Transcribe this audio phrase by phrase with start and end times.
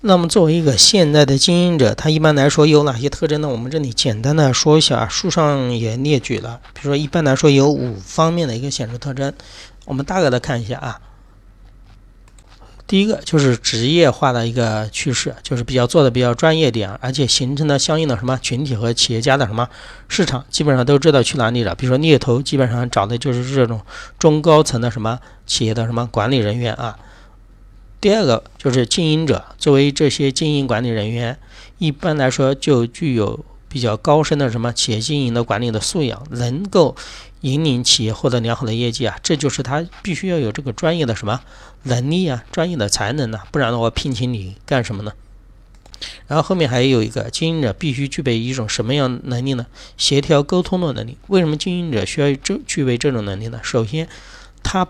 [0.00, 3.48] 那么作为一个现在的经营者，他一般来说有哪些特征呢？
[3.48, 6.60] 我们这里简单的说一下，书上也列举了。
[6.72, 9.32] 比如说，一般来说有五方面的一个显著特征，
[9.86, 11.00] 我们大概的看一下啊。
[12.86, 19.68] 第一个就是职业化的一个趋势，就是比较做的比较专业点，而且形成了相应的什么群体和企业家的什么
[20.06, 21.74] 市场，基本上都知道去哪里了。
[21.74, 23.80] 比如说猎头，基本上找的就是这种
[24.16, 26.96] 中高层的什么企业的什么管理人员啊。
[28.00, 31.36] 第二个就是经营者，作为这些经营管理人员，
[31.78, 36.94] 一般来说就具有比较高深的什么企业经营的管理的素养，能够
[37.40, 41.40] 引领企业获得良好的业绩啊，这就是他必须要有这个专业的什么
[41.82, 45.12] 能力啊，专业的才能呢，不然的话聘请你干什么呢？
[46.28, 49.66] 然后后面还有一个经营者必须具备一种什么样能力呢？
[49.96, 51.18] 协调沟通的能力。
[51.26, 53.58] 为什么经营者需要这具备这种能力呢？
[53.64, 54.08] 首先，
[54.62, 54.86] 他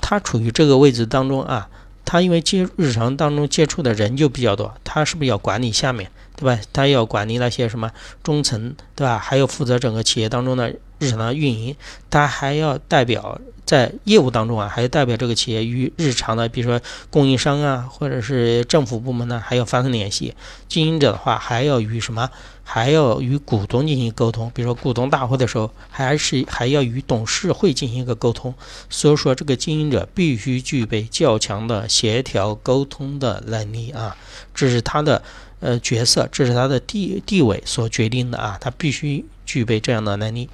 [0.00, 1.68] 他处于这个位置当中啊。
[2.08, 6.58] 他因为接日常当中接触的人就比较多，他是不是要管理下面，对吧？
[6.72, 7.92] 他要管理那些什么
[8.22, 9.18] 中层，对吧？
[9.18, 11.76] 还要负责整个企业当中的日常的运营，
[12.08, 13.38] 他还要代表。
[13.68, 20.34] 在业务当中啊，还要代表这个企业与日常的，比如说供应商啊，或者是政府部门呢，还要发生联系。
[20.70, 22.30] 经营者的话，还要与什么？
[22.64, 24.50] 还要与股东进行沟通。
[24.54, 28.54] 比如说股东大会的时候，还是还要与董事会进行一个沟通。
[28.88, 34.16] 所以说，这个经营者必须具备较强的协调沟通的能力啊，
[34.54, 35.22] 这是他的
[35.60, 40.48] 呃角色，这是他的地地位所决定的啊，他必须具备这样的能力。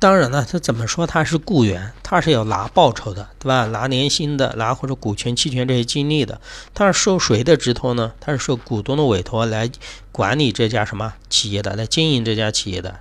[0.00, 3.66] 当然了，他怎么说他是雇员，他是要拿报酬的，对吧？
[3.66, 6.40] 拿年薪的，拿或者股权、期权这些激励的。
[6.72, 8.12] 他是受谁的指托呢？
[8.20, 9.68] 他是受股东的委托来
[10.12, 13.00] 管理这家什么企业的，来经营这家企业的。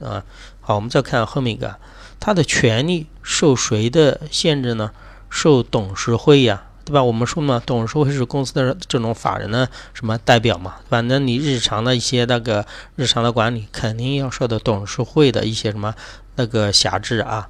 [0.00, 0.24] 啊，
[0.60, 1.76] 好，我们再看后面一个，
[2.18, 4.90] 他的权利受谁的限制呢？
[5.30, 6.64] 受董事会呀。
[6.84, 7.02] 对吧？
[7.02, 10.76] 我们说嘛，董事会是公司的这种法人的什么代表嘛？
[10.88, 15.94] 反正你日常的一些那个日常的管理，肯定要受到董事会的一些什么
[16.36, 17.48] 那个辖制啊。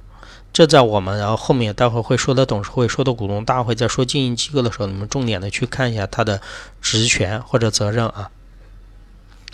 [0.53, 6.39] 这在我们然后后面待会会说到董事会，说到股东大会，在说经营机构的时候，你们重点的去看一下它的
[6.81, 8.31] 职权或者责任啊。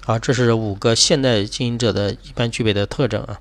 [0.04, 3.40] 好，这是五个现代经营者的一般具备的特征啊。